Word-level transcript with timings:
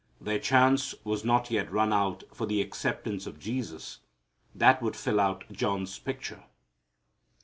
Their 0.19 0.39
chance 0.39 0.95
was 1.03 1.23
not 1.23 1.51
yet 1.51 1.71
run 1.71 1.93
out 1.93 2.23
for 2.33 2.47
the 2.47 2.59
acceptance 2.59 3.27
of 3.27 3.37
Jesus 3.39 3.99
that 4.55 4.81
would 4.81 4.95
fill 4.95 5.19
out 5.19 5.43
John's 5.51 5.99
picture. 5.99 6.45